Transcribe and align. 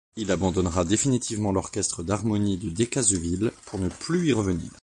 Il 0.15 0.31
abandonnera 0.31 0.83
définitivement 0.83 1.51
l’orchestre 1.51 2.01
d’harmonie 2.01 2.57
de 2.57 2.71
Decazeville 2.71 3.51
pour 3.65 3.77
ne 3.77 3.87
plus 3.87 4.29
y 4.29 4.33
revenir. 4.33 4.71